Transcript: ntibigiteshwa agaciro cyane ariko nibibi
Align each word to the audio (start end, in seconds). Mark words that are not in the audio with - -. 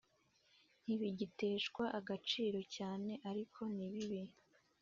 ntibigiteshwa 0.83 1.83
agaciro 1.99 2.59
cyane 2.75 3.11
ariko 3.29 3.59
nibibi 3.75 4.21